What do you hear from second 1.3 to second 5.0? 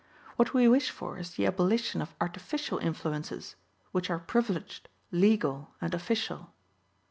the abolition of artificial influences, which are privileged,